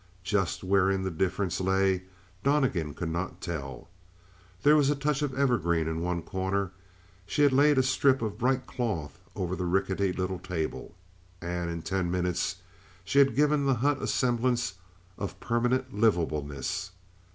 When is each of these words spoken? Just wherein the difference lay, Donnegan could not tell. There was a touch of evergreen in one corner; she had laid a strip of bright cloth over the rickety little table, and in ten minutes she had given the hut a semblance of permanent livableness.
Just 0.23 0.63
wherein 0.63 1.03
the 1.03 1.11
difference 1.11 1.59
lay, 1.61 2.05
Donnegan 2.43 2.95
could 2.95 3.11
not 3.11 3.39
tell. 3.39 3.87
There 4.63 4.75
was 4.75 4.89
a 4.89 4.95
touch 4.95 5.21
of 5.21 5.37
evergreen 5.37 5.87
in 5.87 6.01
one 6.01 6.23
corner; 6.23 6.71
she 7.27 7.43
had 7.43 7.53
laid 7.53 7.77
a 7.77 7.83
strip 7.83 8.19
of 8.23 8.39
bright 8.39 8.65
cloth 8.65 9.19
over 9.35 9.55
the 9.55 9.65
rickety 9.65 10.11
little 10.11 10.39
table, 10.39 10.95
and 11.39 11.69
in 11.69 11.83
ten 11.83 12.09
minutes 12.09 12.55
she 13.03 13.19
had 13.19 13.35
given 13.35 13.67
the 13.67 13.75
hut 13.75 14.01
a 14.01 14.07
semblance 14.07 14.73
of 15.19 15.39
permanent 15.39 15.93
livableness. 15.93 16.89